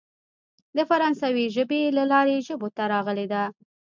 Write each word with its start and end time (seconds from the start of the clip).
د 0.75 0.77
فرانسوۍ 0.89 1.45
ژبې 1.55 1.81
له 1.97 2.03
لارې 2.11 2.37
ژبو 2.47 2.67
ته 2.75 2.83
راغلې 2.93 3.25
ده. 3.33 3.43